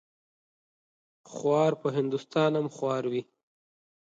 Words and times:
خوار 1.33 1.71
په 1.81 1.87
هندوستان 1.97 2.51
هم 2.59 2.67
خوار 2.75 3.03
وي. 3.11 3.21